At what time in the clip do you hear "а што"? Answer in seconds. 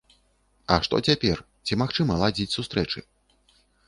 0.75-1.01